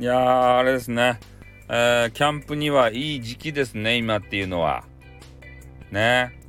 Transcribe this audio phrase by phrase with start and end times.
[0.00, 1.20] いやー、あれですね。
[1.68, 4.84] えー、キャンプにはいい時期ですね、今っていうのは。
[5.90, 6.40] ね。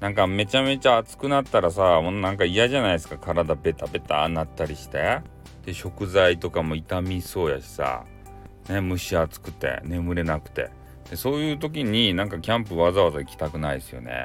[0.00, 3.18] なんかめちゃめちゃ暑くなったらさ、もうなんか嫌じゃないですか。
[3.18, 5.20] 体ベタベタなったりして。
[5.66, 8.06] で、食材とかも傷みそうやしさ。
[8.70, 10.70] ね、蒸し暑くて、眠れなくて。
[11.10, 14.24] でそういう時になんかキャンプわざわざ行きたくないですよね。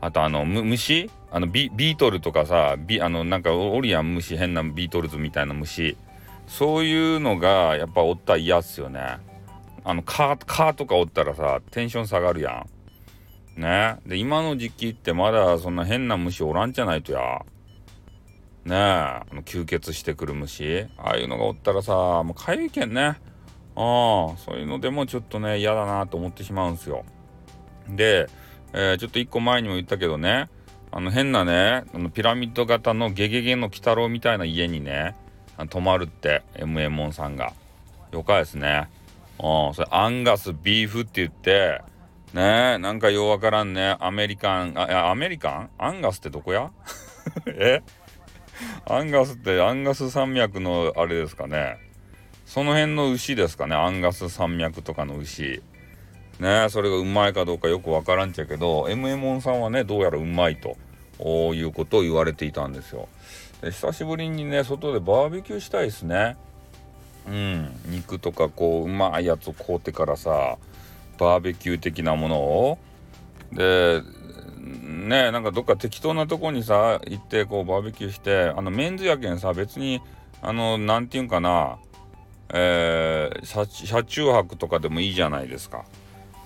[0.00, 5.96] あとあの虫あのビートルとかさビあのなんかおるやん虫変なビートルズみたいな虫
[6.46, 9.18] そういうのがやっぱおったら嫌っすよね。
[9.84, 12.66] あの蚊蚊とかおったらさテンション下がるや
[13.56, 13.60] ん。
[13.60, 13.96] ね。
[14.06, 17.44] で今の時期ってまだそんな変な虫おらんじゃないとや。
[18.64, 18.74] ね。
[18.74, 20.86] えあの吸血してくる虫。
[20.98, 23.02] ああいうのがおったらさもうかゆいけんね。
[23.02, 23.14] あ
[24.34, 27.04] あそういうのでもちょっとね嫌だなと思ってしまうんすよ。
[27.88, 28.28] で、
[28.72, 30.48] えー、ちょっと一個前にも言ったけどね。
[30.90, 35.14] あの変なねあのピラミッド型のゲゲゲの鬼太郎みたいな家にね
[35.70, 37.52] 泊まるって m モンさんが。
[38.12, 38.88] よかですね。
[39.38, 41.82] うんそれアンガスビーフって言って
[42.32, 43.96] ねなんかようわからんね。
[44.00, 45.70] アメリカンあいやアメリカン？
[45.78, 46.70] アンガスってどこや？
[47.46, 47.82] え？
[48.86, 51.78] アンガスってアンガス山脈のあれですかね。
[52.46, 53.74] その辺の牛ですかね。
[53.74, 55.62] アンガス山脈とかの牛。
[56.40, 60.76] ねそれがうまいかどうかよくわからんちゃけど m モンさんはねどうやらうまいと
[61.54, 63.08] いうことを言われていたんですよ。
[63.62, 66.36] で久しぶりにね外でバーベキューしたいですね。
[67.26, 67.70] うん。
[67.86, 70.58] 肉とかこううまいやつを買うてからさ
[71.18, 72.78] バーベキュー的なものを。
[73.52, 74.02] で
[74.60, 80.00] ねなんかどっか適当なとこにさ行ってこうバーベキューしてあのメンズやけんさ別に
[80.42, 81.78] あの何て言うんかな
[82.52, 85.84] えー、車中泊とかでもいいじゃないですか。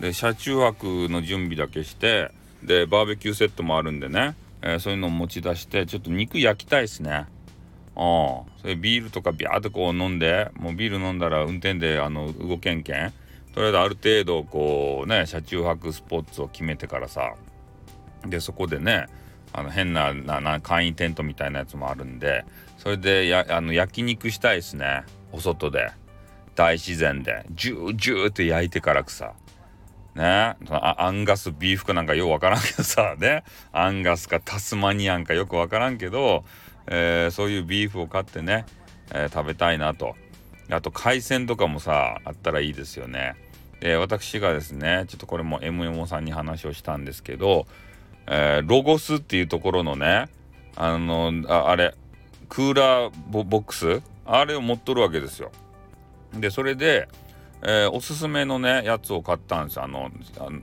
[0.00, 2.30] で車中泊の準備だけして
[2.62, 7.26] でバーベキューセットもあるんでね、えー、そういうのを持ち出してちょっと肉焼きたいですね。
[7.96, 13.12] あそれビールとかビャーってこう飲んでもうビール飲んだら運転であの動けんけん。
[13.52, 17.34] とりあえずある程度こうね車中泊スポッツを決めてからさ。
[18.26, 19.06] でそこでね
[19.52, 22.44] あの変ななな簡易テントみたいなやつもあるんで
[22.78, 25.04] それでやあの焼肉したいですね。
[25.32, 25.90] お外で。
[26.54, 27.46] 大自然で。
[27.52, 29.32] ジュージューって焼いてからくさ。
[30.14, 30.56] ね。
[30.70, 33.44] アンガスビーフかなんかようわからんけどさ ね。
[33.72, 36.44] アンガスかタスマニアンかよくわからんけど、
[36.86, 38.66] えー、そういうビーフを買ってね、
[39.12, 40.16] えー、食べたいなと。
[40.70, 43.34] あと海鮮とかもさあったらいいですよね。
[43.80, 47.66] で私がですねちょっとこれも MMO さんに話をしたんですけど、
[48.26, 50.28] えー、ロゴスっていうところのね
[50.76, 51.94] あのああれ
[52.48, 54.02] クーラーボックス？
[54.26, 55.50] あれを持っとるわけですよ。
[56.34, 57.08] でそれで
[57.62, 59.84] えー、おすすめのねやつを買ったんですよ。
[59.84, 60.10] あの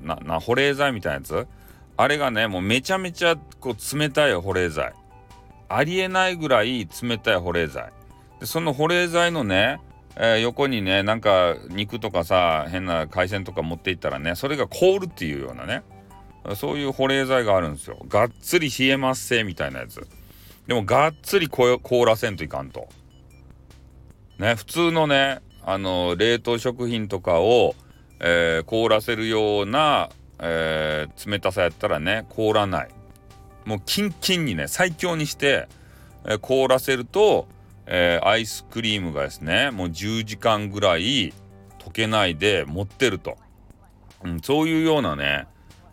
[0.02, 1.48] なな保冷剤みたいなやつ。
[1.96, 4.94] あれがねもうめちゃめちゃこう冷たい保冷剤。
[5.70, 7.92] ありえないぐらい冷たい保冷剤。
[8.40, 9.80] でその保冷剤のね、
[10.16, 15.84] えー、横にねなんか肉とかさ変な海鮮とか持っていったらねそれが凍るっていうようなね
[16.56, 17.98] そういう保冷剤があるんですよ。
[18.08, 20.08] がっつり冷えますせみたいなやつ。
[20.66, 22.88] でもがっつり凍らせんといかんと。
[24.38, 27.76] ね普通のねあの冷凍食品とかを、
[28.22, 32.90] えー、凍らせるような、えー、冷たさやったらね凍らない。
[33.66, 35.68] もうキンキンにね最強にして、
[36.24, 37.50] えー、凍らせると、
[37.86, 41.34] えアイスクリームがですねもう10時間ぐらい
[41.80, 43.38] 溶けないで持ってると、
[44.24, 45.48] うん、そういうようなね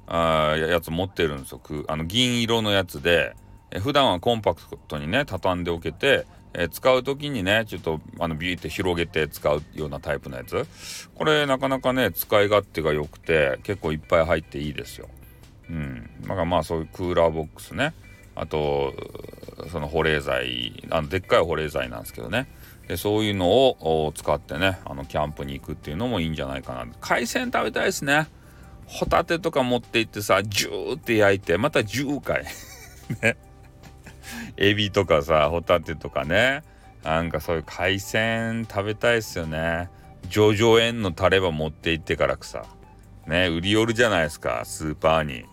[0.06, 1.60] あやつ持ってるんですよ。
[1.88, 3.34] あの銀色のやつで、
[3.72, 10.66] え普段はコンパクトにね畳んでおけてえー、使う時にねちょっとあのビーって広げて使うようなタイプのやつ。
[11.14, 15.08] これなかなかね使い勝手が良くて結構いっぱい入っていいですよ。
[15.68, 17.94] うん、だからまあそういうクーラーボックスね。
[18.36, 18.92] あと
[19.70, 22.48] その保冷剤あのでっかい保冷剤なんですけどね。
[22.88, 26.86] でそういうのを使ってねあのキャンプに行くっていうのもいいんじゃないかな。
[27.00, 28.28] 海鮮食べたいですね。
[28.86, 32.44] ホタテとか持って行ってさジューって焼いてまた10回
[33.22, 33.36] ね。
[34.56, 36.62] エビとかさホタテとかね。
[37.02, 39.90] なんかそういう海鮮食べたいっすよね。
[40.30, 42.64] 叙々苑のタレば持って行ってからくさ
[43.26, 45.44] ね売り寄るじゃないですかスーパーに。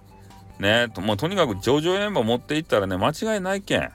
[0.60, 3.92] ねともうとにかく叙々苑ば持って行ったらね間違いないけん。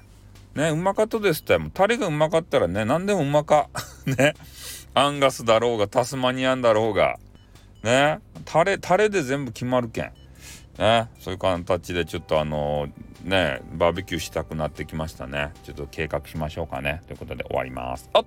[0.54, 1.56] ねうまかったですって。
[1.58, 3.68] もうタレがうまかったらね何でもうまか。
[4.06, 4.34] ね。
[4.94, 7.18] アンガスだろうがタスマニアンだろうが。
[7.82, 8.18] ね。
[8.44, 10.12] タレタレで全部決まるけん。
[10.78, 11.08] ね。
[11.20, 12.90] そういう形でちょっとあのー
[13.26, 15.52] ねバーベキューしたくなってきましたね。
[15.64, 17.02] ちょっと計画しましょうかね。
[17.06, 18.08] ということで終わります。
[18.12, 18.24] あっ